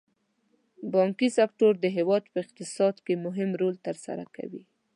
بانکي 0.93 1.27
سکتور 1.37 1.73
د 1.79 1.85
هېواد 1.97 2.23
په 2.31 2.37
اقتصاد 2.43 2.95
کې 3.05 3.13
مهم 3.25 3.49
رول 3.61 3.75
تر 3.87 3.95
سره 4.05 4.23
کوي. 4.35 4.63